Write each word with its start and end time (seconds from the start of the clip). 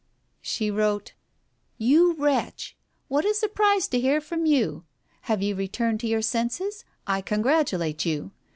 She 0.41 0.71
wrote 0.71 1.13
—"You 1.91 2.13
wretch! 2.13 2.75
What 3.07 3.23
a 3.23 3.35
surprise 3.35 3.87
to 3.89 3.99
hear 3.99 4.19
from 4.19 4.47
you! 4.47 4.83
Have 5.29 5.43
you 5.43 5.53
returned 5.53 5.99
to 5.99 6.07
your 6.07 6.23
senses? 6.23 6.85
I 7.05 7.21
congratulate 7.21 8.03
you. 8.03 8.31